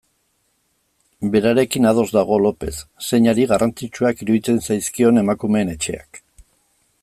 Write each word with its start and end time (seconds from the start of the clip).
Berarekin 1.35 1.85
ados 1.89 2.05
dago 2.15 2.39
Lopez, 2.45 2.73
zeinari 3.09 3.47
garrantzitsuak 3.53 4.25
iruditzen 4.27 4.59
zaizkion 4.69 5.25
Emakumeen 5.27 5.75
Etxeak. 5.79 6.23